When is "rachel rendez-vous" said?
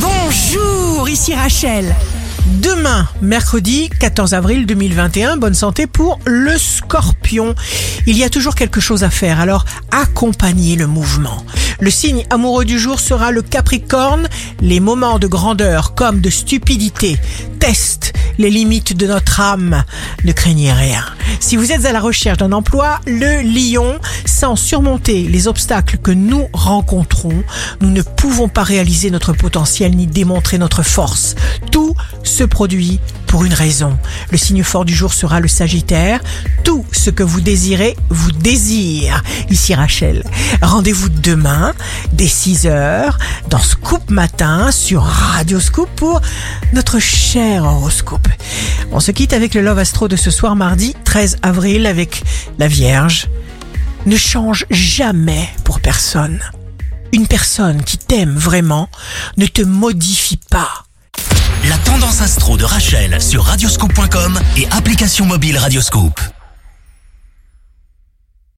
39.74-41.08